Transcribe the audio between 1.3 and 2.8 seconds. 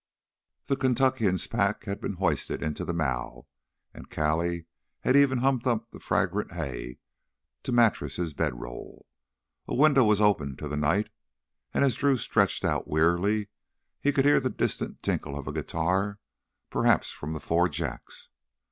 pack had been hoisted